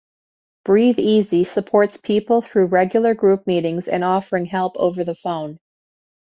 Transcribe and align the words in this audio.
Breathe 0.65 0.97
Easy 0.97 1.43
supports 1.43 1.95
people 1.97 2.41
through 2.41 2.65
regular 2.69 3.13
group 3.13 3.45
meetings 3.45 3.87
and 3.87 4.03
offering 4.03 4.45
help 4.45 4.75
over 4.77 5.03
the 5.03 5.13
phone. 5.13 5.59